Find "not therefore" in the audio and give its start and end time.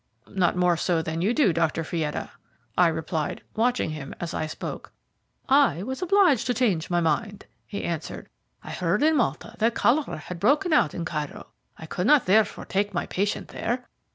12.07-12.65